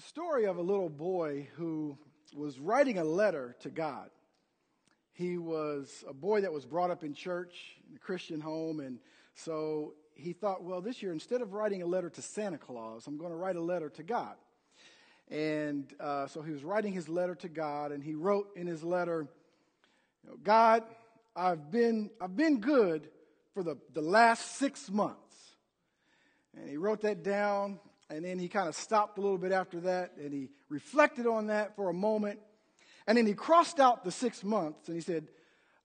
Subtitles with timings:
[0.00, 1.94] the story of a little boy who
[2.34, 4.08] was writing a letter to God.
[5.12, 8.98] He was a boy that was brought up in church, in a Christian home, and
[9.34, 13.18] so he thought, well, this year, instead of writing a letter to Santa Claus, I'm
[13.18, 14.36] going to write a letter to God.
[15.28, 18.82] And uh, so he was writing his letter to God, and he wrote in his
[18.82, 19.28] letter,
[20.42, 20.82] God,
[21.36, 23.10] I've been, I've been good
[23.52, 25.36] for the, the last six months.
[26.56, 27.80] And he wrote that down,
[28.10, 31.46] and then he kind of stopped a little bit after that, and he reflected on
[31.46, 32.40] that for a moment.
[33.06, 35.28] And then he crossed out the six months, and he said,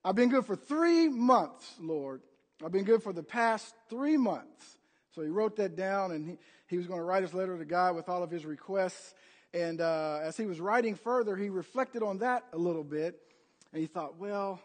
[0.04, 2.22] I've been good for three months, Lord.
[2.64, 4.78] I've been good for the past three months.
[5.14, 7.66] So he wrote that down, and he, he was going to write his letter to
[7.66, 9.14] God with all of his requests.
[9.54, 13.20] And uh, as he was writing further, he reflected on that a little bit,
[13.72, 14.60] and he thought, well,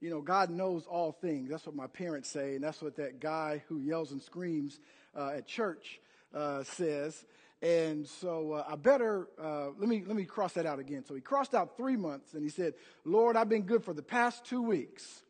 [0.00, 1.50] you know, God knows all things.
[1.50, 4.78] That's what my parents say, and that's what that guy who yells and screams
[5.14, 6.00] uh, at church
[6.34, 7.24] uh, says.
[7.62, 11.04] And so uh, I better uh, let me let me cross that out again.
[11.06, 14.02] So he crossed out three months, and he said, "Lord, I've been good for the
[14.02, 15.22] past two weeks."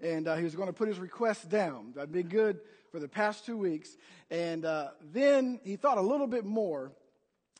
[0.00, 1.94] And uh, he was going to put his request down.
[2.00, 2.58] I've been good
[2.90, 3.96] for the past two weeks,
[4.30, 6.90] and uh, then he thought a little bit more.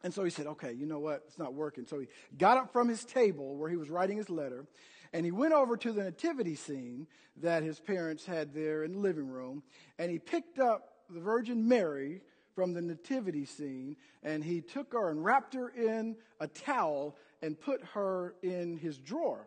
[0.02, 1.22] And so he said, okay, you know what?
[1.28, 1.86] It's not working.
[1.86, 4.66] So he got up from his table where he was writing his letter
[5.12, 7.06] and he went over to the nativity scene
[7.42, 9.62] that his parents had there in the living room,
[9.98, 12.22] and he picked up the Virgin Mary
[12.54, 17.58] from the nativity scene, and he took her and wrapped her in a towel and
[17.60, 19.46] put her in his drawer.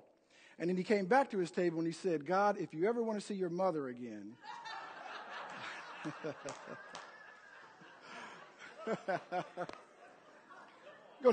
[0.58, 3.04] And then he came back to his table and he said, God, if you ever
[3.04, 4.34] want to see your mother again,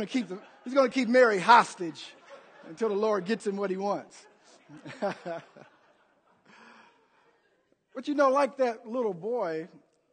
[0.02, 2.14] to keep the, he's going to keep Mary hostage
[2.68, 4.26] until the Lord gets him what he wants.
[5.00, 5.42] but
[8.06, 9.68] you know, like that little boy,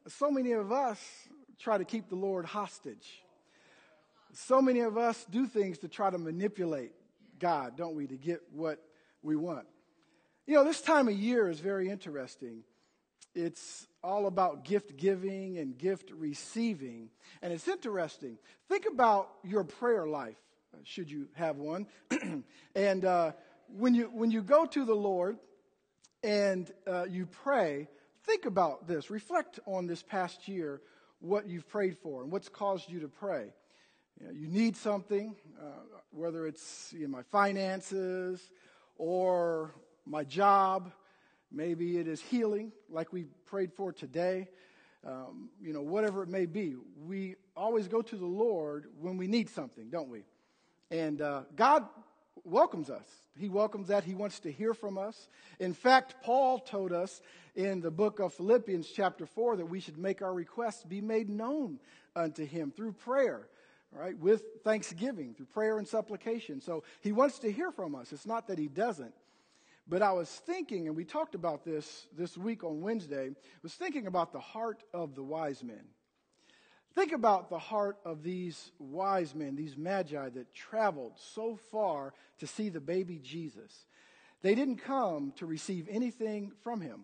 [0.08, 1.00] so many of us
[1.60, 3.24] try to keep the Lord hostage.
[4.34, 6.92] So many of us do things to try to manipulate
[7.40, 8.80] God, don't we, to get what
[9.22, 9.66] we want.
[10.46, 12.64] You know, this time of year is very interesting.
[13.36, 17.09] It's all about gift giving and gift receiving.
[17.42, 18.38] And it's interesting.
[18.68, 20.38] Think about your prayer life
[20.84, 21.88] should you have one.
[22.75, 23.31] and uh,
[23.68, 25.38] when, you, when you go to the Lord
[26.24, 27.88] and uh, you pray,
[28.25, 29.09] think about this.
[29.09, 30.81] Reflect on this past year,
[31.19, 33.53] what you've prayed for and what's caused you to pray.
[34.19, 35.63] You, know, you need something, uh,
[36.12, 38.41] whether it's you know, my finances
[38.97, 39.74] or
[40.06, 40.91] my job.
[41.52, 44.50] Maybe it is healing, like we prayed for today.
[45.06, 46.75] Um, you know, whatever it may be.
[47.06, 50.24] We always go to the Lord when we need something, don't we?
[50.91, 51.86] And uh, God
[52.44, 53.07] welcomes us.
[53.38, 54.03] He welcomes that.
[54.03, 55.27] He wants to hear from us.
[55.59, 57.22] In fact, Paul told us
[57.55, 61.29] in the book of Philippians, chapter 4, that we should make our requests be made
[61.29, 61.79] known
[62.16, 63.47] unto him through prayer,
[63.91, 64.17] right?
[64.17, 66.61] With thanksgiving, through prayer and supplication.
[66.61, 68.11] So he wants to hear from us.
[68.11, 69.13] It's not that he doesn't.
[69.88, 73.31] But I was thinking, and we talked about this this week on Wednesday,
[73.63, 75.83] was thinking about the heart of the wise men.
[76.95, 82.47] Think about the heart of these wise men, these magi that traveled so far to
[82.47, 83.85] see the baby Jesus.
[84.41, 87.01] They didn't come to receive anything from him,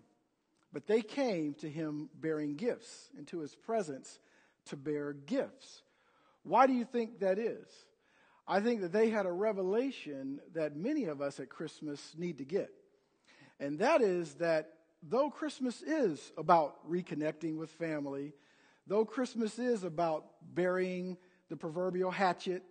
[0.73, 4.19] but they came to him bearing gifts, into his presence
[4.66, 5.81] to bear gifts.
[6.44, 7.67] Why do you think that is?
[8.47, 12.46] I think that they had a revelation that many of us at Christmas need to
[12.46, 12.69] get.
[13.59, 18.34] And that is that though Christmas is about reconnecting with family,
[18.88, 21.18] though Christmas is about burying
[21.50, 22.63] the proverbial hatchet,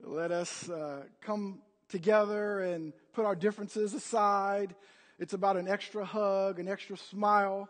[0.00, 4.74] let us uh, come together and put our differences aside.
[5.18, 7.68] It's about an extra hug, an extra smile,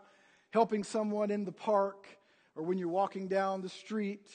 [0.51, 2.07] helping someone in the park
[2.55, 4.27] or when you're walking down the street.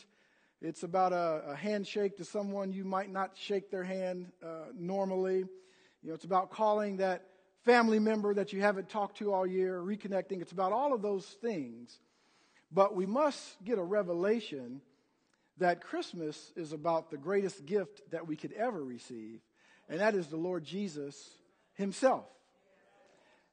[0.60, 5.38] It's about a, a handshake to someone you might not shake their hand uh, normally.
[5.38, 7.26] You know, it's about calling that
[7.64, 10.40] family member that you haven't talked to all year, reconnecting.
[10.40, 11.98] It's about all of those things.
[12.72, 14.80] But we must get a revelation
[15.58, 19.40] that Christmas is about the greatest gift that we could ever receive,
[19.88, 21.38] and that is the Lord Jesus
[21.74, 22.26] himself.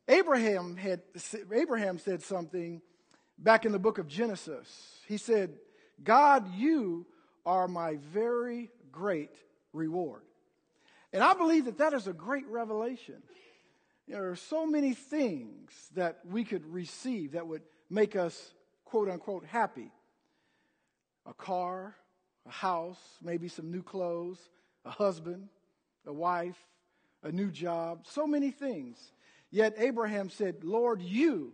[0.08, 1.02] Abraham had
[1.52, 2.82] Abraham said something
[3.38, 5.02] back in the book of Genesis.
[5.08, 5.60] He said,
[6.02, 7.06] "God, you
[7.46, 9.36] are my very great
[9.74, 10.24] reward."
[11.12, 13.22] And I believe that that is a great revelation.
[14.08, 18.56] There are so many things that we could receive that would make us
[18.90, 19.92] quote unquote happy
[21.26, 21.96] a car,
[22.48, 24.50] a house, maybe some new clothes,
[24.84, 25.48] a husband,
[26.08, 26.58] a wife,
[27.22, 28.98] a new job, so many things.
[29.52, 31.54] Yet Abraham said, Lord, you,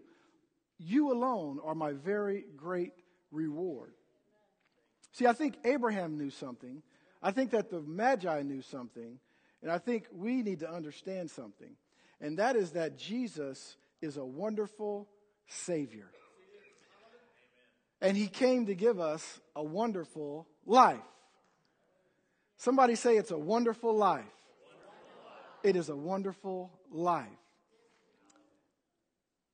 [0.77, 2.93] you alone are my very great
[3.31, 3.93] reward.
[5.11, 6.81] See, I think Abraham knew something.
[7.21, 9.19] I think that the Magi knew something.
[9.61, 11.75] And I think we need to understand something.
[12.21, 15.09] And that is that Jesus is a wonderful
[15.47, 16.11] Savior.
[18.05, 20.99] And He came to give us a wonderful life.
[22.55, 24.25] Somebody say it's a wonderful life.
[25.63, 27.25] It is a wonderful life.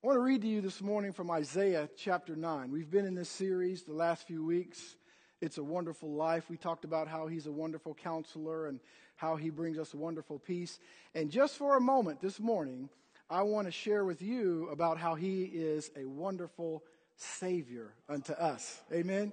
[0.03, 2.71] I want to read to you this morning from Isaiah chapter 9.
[2.71, 4.97] We've been in this series the last few weeks.
[5.39, 6.49] It's a wonderful life.
[6.49, 8.81] We talked about how he's a wonderful counselor and
[9.15, 10.77] how he brings us wonderful peace.
[11.15, 12.89] And just for a moment this morning,
[13.29, 16.83] I want to share with you about how he is a wonderful
[17.21, 18.81] Savior unto us.
[18.91, 19.31] Amen.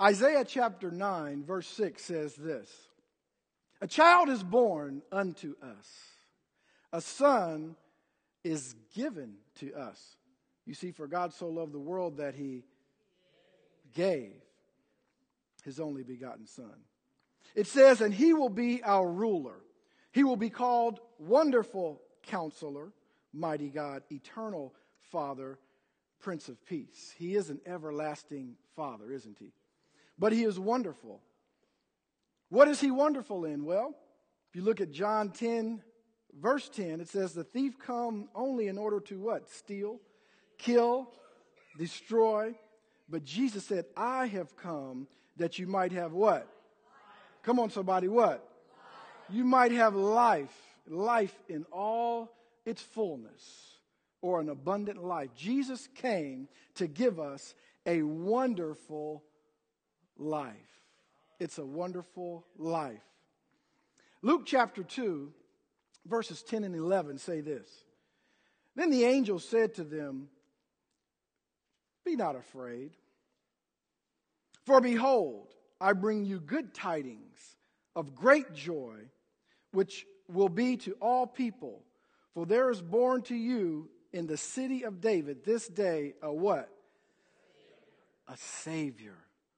[0.00, 2.70] Isaiah chapter 9, verse 6 says this
[3.80, 5.88] A child is born unto us,
[6.92, 7.76] a son
[8.42, 10.16] is given to us.
[10.66, 12.64] You see, for God so loved the world that he
[13.94, 14.32] gave
[15.64, 16.74] his only begotten Son.
[17.54, 19.56] It says, and he will be our ruler.
[20.12, 22.92] He will be called Wonderful Counselor,
[23.32, 24.74] Mighty God, Eternal
[25.10, 25.58] Father,
[26.24, 27.14] Prince of Peace.
[27.18, 29.52] He is an everlasting Father, isn't he?
[30.18, 31.20] But he is wonderful.
[32.48, 33.66] What is he wonderful in?
[33.66, 33.94] Well,
[34.48, 35.82] if you look at John 10,
[36.40, 39.50] verse 10, it says, The thief come only in order to what?
[39.50, 40.00] Steal,
[40.56, 41.10] kill,
[41.76, 42.54] destroy.
[43.06, 46.48] But Jesus said, I have come that you might have what?
[47.42, 48.48] Come on, somebody, what?
[49.28, 50.56] You might have life,
[50.88, 52.32] life in all
[52.64, 53.73] its fullness,
[54.24, 55.28] or an abundant life.
[55.36, 57.54] Jesus came to give us
[57.84, 59.22] a wonderful
[60.16, 60.54] life.
[61.38, 63.04] It's a wonderful life.
[64.22, 65.30] Luke chapter 2
[66.06, 67.68] verses 10 and 11 say this
[68.74, 70.28] Then the angel said to them,
[72.06, 72.92] Be not afraid,
[74.64, 75.48] for behold,
[75.82, 77.56] I bring you good tidings
[77.94, 79.00] of great joy,
[79.72, 81.82] which will be to all people.
[82.32, 86.70] For there is born to you in the city of David this day a what?
[88.28, 89.16] A Savior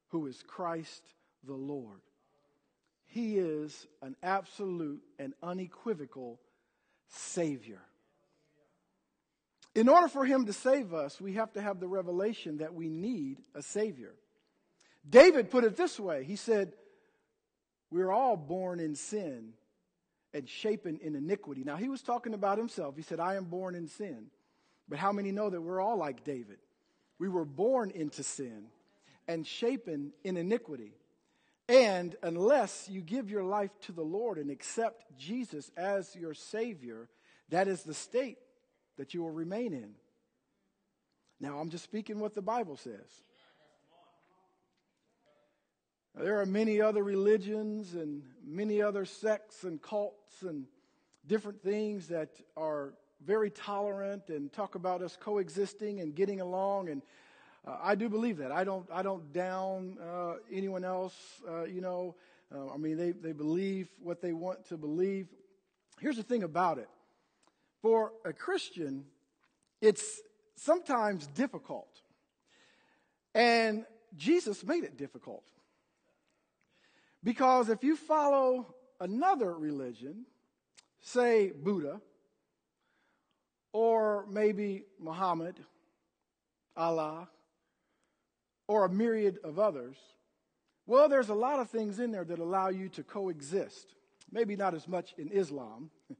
[0.09, 1.03] who is Christ
[1.45, 2.01] the Lord.
[3.05, 6.41] He is an absolute and unequivocal
[7.09, 7.83] Savior.
[9.75, 12.89] In order for Him to save us, we have to have the revelation that we
[12.89, 14.15] need a Savior.
[15.09, 16.73] David put it this way He said,
[17.91, 19.53] We're all born in sin
[20.33, 21.63] and shapen in iniquity.
[21.63, 22.97] Now, he was talking about himself.
[22.97, 24.27] He said, I am born in sin.
[24.89, 26.59] But how many know that we're all like David?
[27.19, 28.67] We were born into sin
[29.27, 30.93] and shapen in iniquity.
[31.69, 37.09] And unless you give your life to the Lord and accept Jesus as your Savior,
[37.49, 38.39] that is the state
[38.99, 39.95] that you will remain in.
[41.41, 43.11] Now, I'm just speaking what the Bible says.
[46.15, 50.65] There are many other religions and many other sects and cults and
[51.27, 52.95] different things that are
[53.27, 57.03] very tolerant and talk about us coexisting and getting along and
[57.67, 58.53] uh, I do believe that.
[58.53, 61.17] I don't, I don't down uh, anyone else,
[61.49, 62.15] uh, you know.
[62.55, 65.27] Uh, I mean, they, they believe what they want to believe.
[66.01, 66.89] Here's the thing about it
[67.83, 69.05] for a Christian,
[69.81, 70.21] it's
[70.57, 71.89] sometimes difficult.
[73.35, 73.85] And
[74.17, 75.45] Jesus made it difficult.
[77.23, 80.27] Because if you follow another religion,
[81.01, 82.01] say Buddha,
[83.77, 85.55] or maybe Muhammad,
[86.75, 87.29] Allah,
[88.67, 89.99] or a myriad of others?
[90.87, 93.95] Well, there's a lot of things in there that allow you to coexist.
[94.33, 95.91] Maybe not as much in Islam,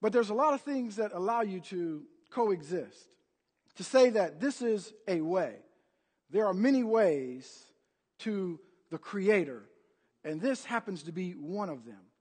[0.00, 3.08] but there's a lot of things that allow you to coexist.
[3.78, 5.56] To say that this is a way.
[6.30, 7.64] There are many ways
[8.20, 8.60] to
[8.92, 9.64] the Creator,
[10.22, 12.12] and this happens to be one of them.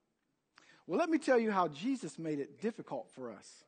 [0.87, 3.66] Well, let me tell you how Jesus made it difficult for us.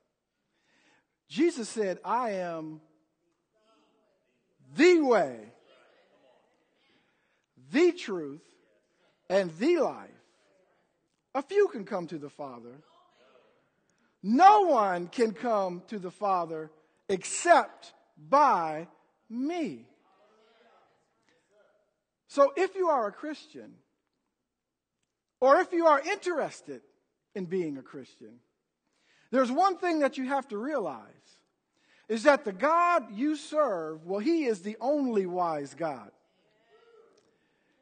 [1.29, 2.81] Jesus said, I am
[4.75, 5.37] the way,
[7.71, 8.41] the truth,
[9.29, 10.09] and the life.
[11.35, 12.81] A few can come to the Father.
[14.23, 16.71] No one can come to the Father
[17.07, 18.87] except by
[19.29, 19.85] me.
[22.27, 23.73] So if you are a Christian,
[25.39, 26.81] or if you are interested
[27.33, 28.39] in being a Christian,
[29.31, 31.05] there's one thing that you have to realize
[32.07, 36.11] is that the God you serve, well, He is the only wise God.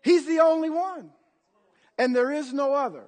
[0.02, 1.10] He's the only one,
[1.98, 3.06] and there is no other.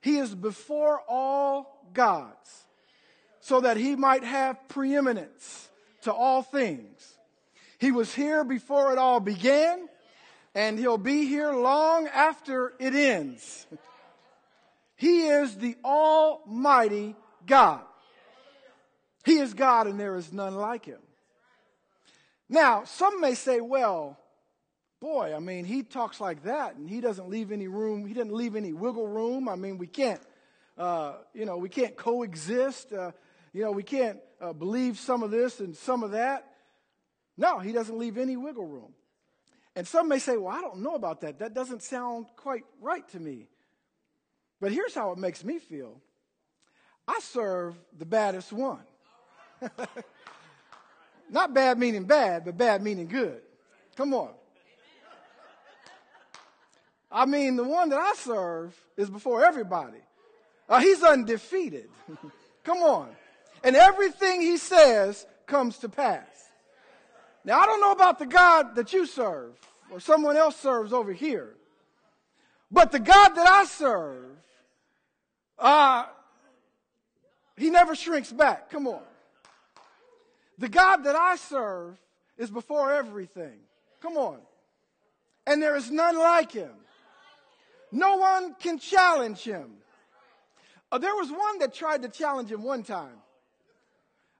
[0.00, 2.64] He is before all gods,
[3.40, 5.68] so that He might have preeminence
[6.02, 7.14] to all things.
[7.78, 9.88] He was here before it all began,
[10.54, 13.66] and he'll be here long after it ends.
[14.96, 17.16] He is the Almighty
[17.50, 17.82] God.
[19.24, 21.00] He is God and there is none like him.
[22.48, 24.18] Now, some may say, well,
[25.00, 28.32] boy, I mean, he talks like that and he doesn't leave any room, he doesn't
[28.32, 29.48] leave any wiggle room.
[29.48, 30.20] I mean, we can't,
[30.78, 32.92] uh, you know, we can't coexist.
[32.92, 33.10] Uh,
[33.52, 36.46] you know, we can't uh, believe some of this and some of that.
[37.36, 38.94] No, he doesn't leave any wiggle room.
[39.74, 41.40] And some may say, well, I don't know about that.
[41.40, 43.48] That doesn't sound quite right to me.
[44.60, 46.00] But here's how it makes me feel
[47.10, 48.84] I serve the baddest one.
[51.30, 53.40] Not bad meaning bad, but bad meaning good.
[53.96, 54.30] Come on.
[57.10, 59.98] I mean, the one that I serve is before everybody.
[60.68, 61.88] Uh, he's undefeated.
[62.64, 63.08] Come on.
[63.64, 66.28] And everything he says comes to pass.
[67.44, 69.54] Now, I don't know about the God that you serve
[69.90, 71.54] or someone else serves over here,
[72.70, 74.36] but the God that I serve,
[75.58, 76.04] uh,
[77.60, 78.70] he never shrinks back.
[78.70, 79.02] Come on.
[80.58, 81.98] The God that I serve
[82.38, 83.58] is before everything.
[84.00, 84.38] Come on.
[85.46, 86.72] And there is none like him.
[87.92, 89.72] No one can challenge him.
[90.92, 93.16] Uh, there was one that tried to challenge him one time.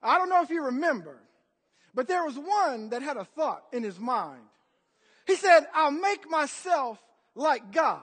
[0.03, 1.17] I don't know if you remember,
[1.95, 4.43] but there was one that had a thought in his mind.
[5.27, 6.99] He said, I'll make myself
[7.35, 8.01] like God.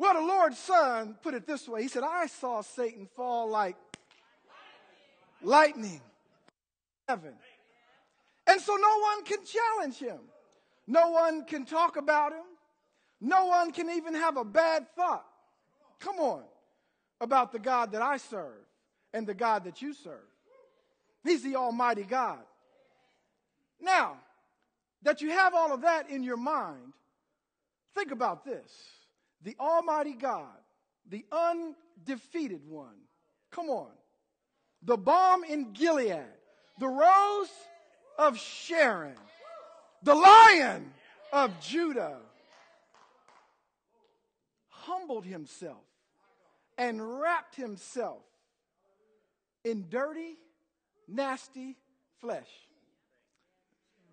[0.00, 3.76] Well, the Lord's Son put it this way He said, I saw Satan fall like
[5.42, 6.00] lightning
[7.06, 7.34] heaven.
[8.46, 10.20] And so no one can challenge him.
[10.86, 12.46] No one can talk about him.
[13.20, 15.26] No one can even have a bad thought.
[15.98, 16.44] Come on.
[17.20, 18.64] About the God that I serve
[19.12, 20.24] and the God that you serve.
[21.24, 22.38] He's the Almighty God.
[23.78, 24.16] Now,
[25.02, 26.94] that you have all of that in your mind,
[27.94, 28.99] think about this.
[29.42, 30.46] The Almighty God,
[31.08, 32.96] the undefeated one.
[33.50, 33.90] Come on.
[34.82, 36.24] The balm in Gilead,
[36.78, 37.50] the rose
[38.18, 39.16] of Sharon,
[40.02, 40.92] the lion
[41.32, 42.18] of Judah
[44.68, 45.84] humbled himself
[46.78, 48.22] and wrapped himself
[49.64, 50.38] in dirty,
[51.06, 51.76] nasty
[52.20, 52.48] flesh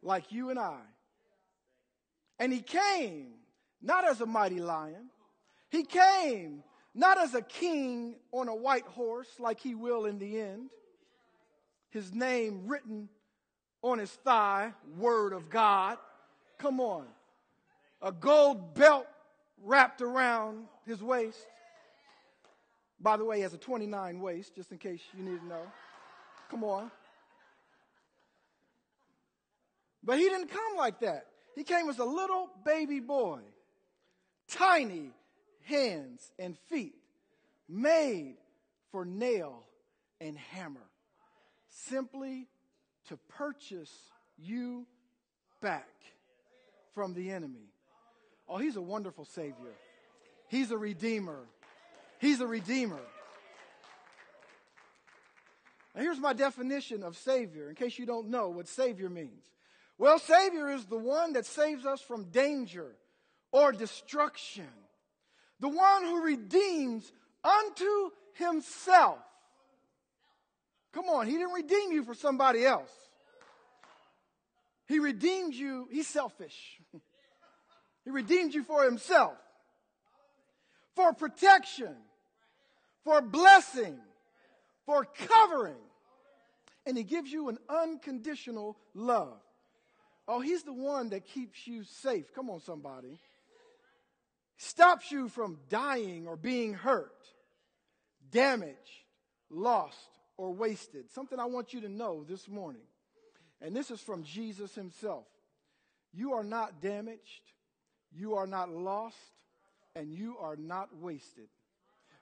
[0.02, 0.80] like you and I.
[2.40, 3.28] And he came
[3.82, 5.10] not as a mighty lion,
[5.70, 10.40] he came not as a king on a white horse like he will in the
[10.40, 10.70] end,
[11.90, 13.10] his name written
[13.82, 15.98] on his thigh, Word of God.
[16.58, 17.06] Come on.
[18.02, 19.08] A gold belt
[19.64, 21.46] wrapped around his waist.
[23.00, 25.62] By the way, he has a 29 waist, just in case you need to know.
[26.50, 26.90] Come on.
[30.04, 31.28] But he didn't come like that.
[31.56, 33.40] He came as a little baby boy,
[34.48, 35.12] tiny
[35.68, 36.96] hands and feet,
[37.68, 38.36] made
[38.92, 39.64] for nail
[40.20, 40.90] and hammer,
[41.70, 42.48] simply
[43.10, 43.94] to purchase
[44.38, 44.86] you
[45.62, 45.88] back
[46.94, 47.70] from the enemy.
[48.50, 49.76] Oh, he's a wonderful Savior.
[50.48, 51.48] He's a Redeemer.
[52.20, 53.00] He's a Redeemer.
[55.94, 59.44] Now, here's my definition of Savior, in case you don't know what Savior means.
[59.98, 62.96] Well, Savior is the one that saves us from danger
[63.52, 64.68] or destruction,
[65.60, 67.12] the one who redeems
[67.44, 69.20] unto himself.
[70.94, 72.92] Come on, he didn't redeem you for somebody else.
[74.88, 76.80] He redeemed you, he's selfish.
[78.04, 79.34] He redeemed you for himself,
[80.96, 81.94] for protection,
[83.04, 84.00] for blessing,
[84.86, 85.84] for covering.
[86.86, 89.42] And he gives you an unconditional love.
[90.26, 92.34] Oh, he's the one that keeps you safe.
[92.34, 93.20] Come on, somebody.
[94.58, 97.14] Stops you from dying or being hurt,
[98.32, 98.76] damaged,
[99.50, 101.10] lost, or wasted.
[101.12, 102.82] Something I want you to know this morning.
[103.62, 105.26] And this is from Jesus himself.
[106.14, 107.42] You are not damaged.
[108.12, 109.16] You are not lost
[109.96, 111.50] and you are not wasted.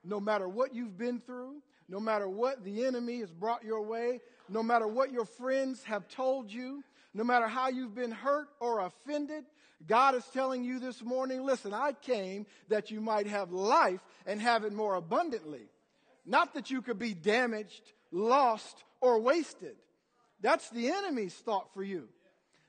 [0.04, 4.22] No matter what you've been through, no matter what the enemy has brought your way,
[4.50, 8.80] no matter what your friends have told you, no matter how you've been hurt or
[8.80, 9.46] offended,
[9.88, 14.42] God is telling you this morning, listen, I came that you might have life and
[14.42, 15.68] have it more abundantly.
[16.26, 19.76] Not that you could be damaged, lost, or wasted.
[20.42, 22.08] That's the enemy's thought for you.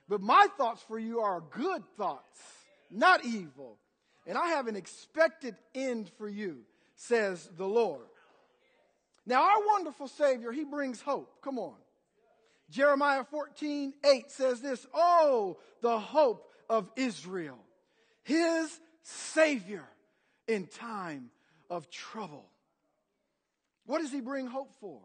[0.07, 2.39] But my thoughts for you are good thoughts
[2.91, 3.77] not evil.
[4.25, 6.59] And I have an expected end for you,
[6.95, 8.05] says the Lord.
[9.25, 11.41] Now, our wonderful Savior, He brings hope.
[11.41, 11.75] Come on.
[12.69, 17.59] Jeremiah 14, 8 says this Oh, the hope of Israel,
[18.23, 19.85] his Savior
[20.47, 21.29] in time
[21.69, 22.45] of trouble.
[23.85, 24.99] What does he bring hope for?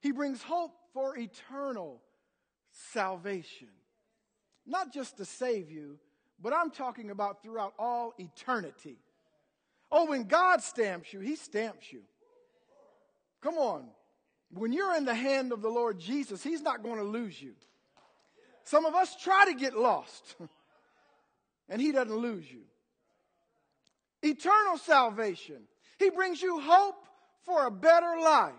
[0.00, 2.00] He brings hope for eternal
[2.92, 3.68] salvation.
[4.66, 5.98] Not just to save you,
[6.40, 8.98] but I'm talking about throughout all eternity.
[9.90, 12.02] Oh, when God stamps you, He stamps you.
[13.40, 13.84] Come on.
[14.52, 17.54] When you're in the hand of the Lord Jesus, He's not going to lose you.
[18.64, 20.34] Some of us try to get lost,
[21.68, 22.62] and He doesn't lose you.
[24.22, 25.62] Eternal salvation.
[25.98, 26.96] He brings you hope
[27.44, 28.54] for a better life.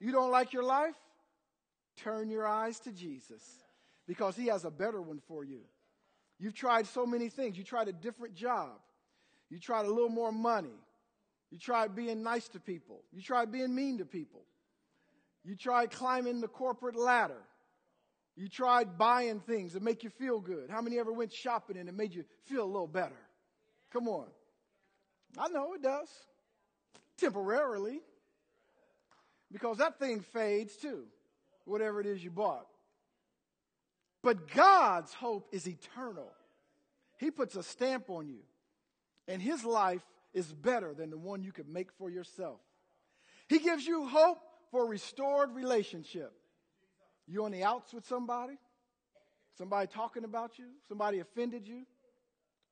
[0.00, 0.94] You don't like your life?
[1.96, 3.42] Turn your eyes to Jesus
[4.06, 5.60] because He has a better one for you.
[6.38, 7.56] You've tried so many things.
[7.56, 8.72] You tried a different job.
[9.48, 10.74] You tried a little more money.
[11.50, 13.02] You tried being nice to people.
[13.12, 14.42] You tried being mean to people.
[15.44, 17.40] You tried climbing the corporate ladder.
[18.36, 20.68] You tried buying things that make you feel good.
[20.68, 23.16] How many ever went shopping and it made you feel a little better?
[23.92, 24.26] Come on.
[25.38, 26.08] I know it does.
[27.16, 28.00] Temporarily.
[29.50, 31.04] Because that thing fades too,
[31.64, 32.66] whatever it is you bought.
[34.22, 36.32] But God's hope is eternal.
[37.18, 38.40] He puts a stamp on you,
[39.28, 40.02] and His life
[40.34, 42.60] is better than the one you could make for yourself.
[43.48, 44.38] He gives you hope
[44.70, 46.32] for restored relationship.
[47.26, 48.58] You on the outs with somebody?
[49.58, 50.66] Somebody talking about you?
[50.88, 51.82] Somebody offended you?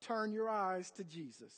[0.02, 1.52] Turn your eyes to Jesus.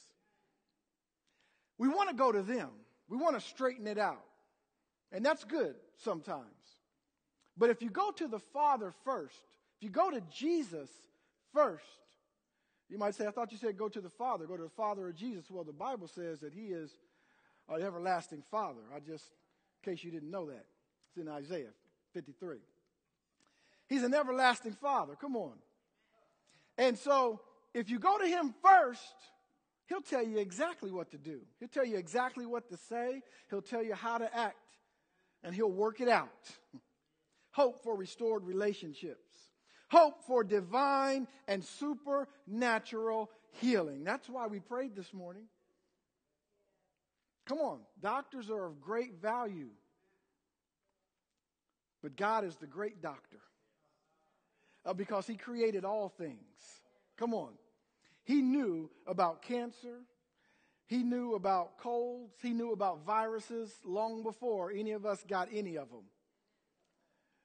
[1.79, 2.71] We want to go to them.
[3.09, 4.25] We want to straighten it out.
[5.12, 6.45] And that's good sometimes.
[7.57, 9.37] But if you go to the Father first,
[9.79, 10.91] if you go to Jesus
[11.53, 11.85] first,
[12.88, 15.09] you might say, I thought you said go to the Father, go to the Father
[15.09, 15.50] of Jesus.
[15.50, 16.91] Well, the Bible says that He is
[17.69, 18.83] an everlasting Father.
[18.95, 19.25] I just,
[19.83, 20.67] in case you didn't know that,
[21.09, 21.73] it's in Isaiah
[22.15, 22.59] 53.
[23.88, 25.14] He's an everlasting Father.
[25.14, 25.55] Come on.
[26.78, 27.40] And so,
[27.73, 29.14] if you go to Him first,
[29.87, 31.40] He'll tell you exactly what to do.
[31.61, 33.23] He'll tell you exactly what to say.
[33.50, 34.56] He'll tell you how to act.
[35.45, 36.50] And He'll work it out.
[37.52, 39.26] Hope for restored relationships
[39.89, 44.04] hope for divine and supernatural healing.
[44.04, 45.45] That's why we prayed this morning.
[47.47, 49.69] Come on, doctors are of great value.
[52.02, 53.39] But God is the great doctor
[54.86, 56.38] uh, because He created all things.
[57.16, 57.50] Come on.
[58.25, 60.00] He knew about cancer.
[60.86, 62.34] He knew about colds.
[62.40, 66.04] He knew about viruses long before any of us got any of them.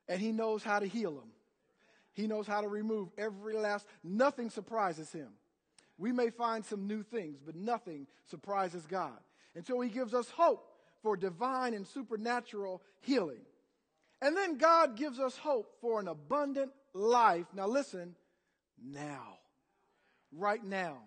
[0.07, 1.31] And He knows how to heal them.
[2.13, 5.29] He knows how to remove every last, nothing surprises him.
[5.97, 9.17] We may find some new things, but nothing surprises God.
[9.55, 10.67] And so he gives us hope
[11.01, 13.41] for divine and supernatural healing.
[14.21, 17.45] And then God gives us hope for an abundant life.
[17.53, 18.15] Now listen,
[18.83, 19.37] now.
[20.31, 20.97] Right now.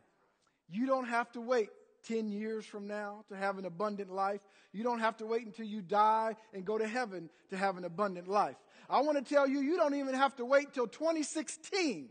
[0.69, 1.71] You don't have to wait
[2.07, 4.41] 10 years from now to have an abundant life.
[4.73, 7.85] You don't have to wait until you die and go to heaven to have an
[7.85, 8.57] abundant life.
[8.89, 12.09] I want to tell you, you don't even have to wait till 2016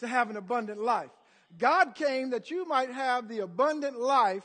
[0.00, 1.10] to have an abundant life.
[1.56, 4.42] God came that you might have the abundant life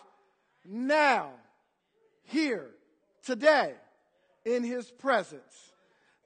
[0.65, 1.31] now,
[2.23, 2.69] here,
[3.23, 3.73] today,
[4.45, 5.73] in His presence.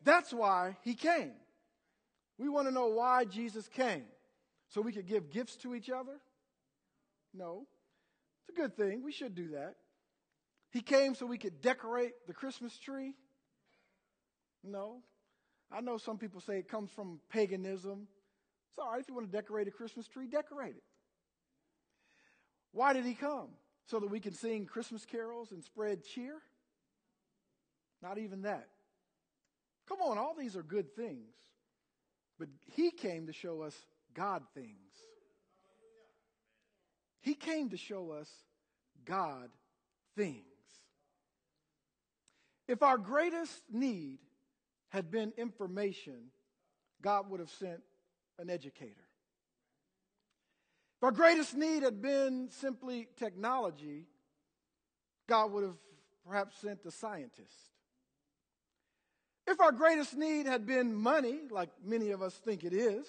[0.03, 1.31] That's why He came.
[2.37, 4.05] We want to know why Jesus came.
[4.69, 6.19] So we could give gifts to each other?
[7.33, 7.67] No.
[8.41, 9.03] It's a good thing.
[9.03, 9.75] We should do that.
[10.71, 13.13] He came so we could decorate the Christmas tree?
[14.63, 15.03] No.
[15.71, 18.07] I know some people say it comes from paganism.
[18.71, 20.83] It's all right if you want to decorate a Christmas tree, decorate it.
[22.71, 23.49] Why did he come?
[23.85, 26.35] So that we can sing Christmas carols and spread cheer?
[28.01, 28.67] Not even that.
[29.87, 31.35] Come on, all these are good things.
[32.43, 33.73] But he came to show us
[34.13, 34.67] God things.
[37.21, 38.29] He came to show us
[39.05, 39.49] God
[40.17, 40.43] things.
[42.67, 44.19] If our greatest need
[44.89, 46.31] had been information,
[47.01, 47.79] God would have sent
[48.37, 49.07] an educator.
[50.97, 54.07] If our greatest need had been simply technology,
[55.27, 55.77] God would have
[56.27, 57.72] perhaps sent a scientist.
[59.45, 63.05] If our greatest need had been money, like many of us think it is,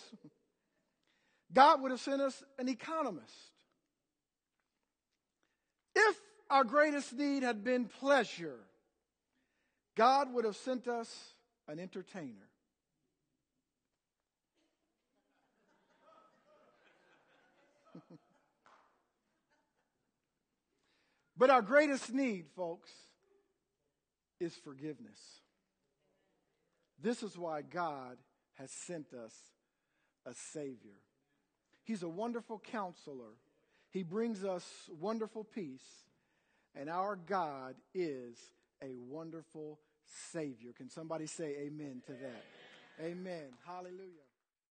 [1.53, 3.33] God would have sent us an economist.
[5.95, 6.21] If
[6.51, 8.59] our greatest need had been pleasure,
[9.97, 11.35] God would have sent us
[11.69, 12.49] an entertainer.
[21.37, 22.91] but our greatest need, folks,
[24.41, 25.44] is forgiveness.
[27.05, 28.17] This is why God
[28.55, 29.35] has sent us
[30.25, 30.97] a Savior.
[31.85, 33.37] He's a wonderful counselor.
[33.91, 34.65] He brings us
[34.99, 35.85] wonderful peace.
[36.75, 38.39] And our God is
[38.83, 39.81] a wonderful
[40.33, 40.73] Savior.
[40.75, 42.45] Can somebody say amen to that?
[43.05, 43.49] Amen.
[43.67, 44.24] Hallelujah.